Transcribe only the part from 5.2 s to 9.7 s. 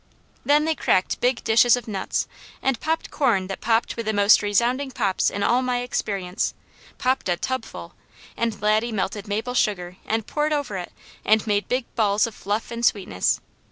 in all my experience popped a tubful, and Laddie melted maple